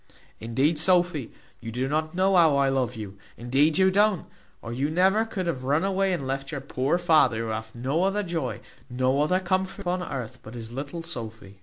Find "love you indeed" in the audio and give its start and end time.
2.69-3.77